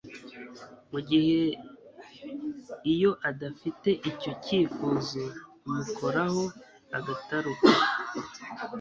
mu 0.91 0.99
gihe 1.09 1.41
iyo 2.93 3.11
adafite 3.29 3.89
icyo 4.09 4.31
cyifuzo 4.43 5.21
umukoraho 5.67 6.43
agataruka 6.97 7.67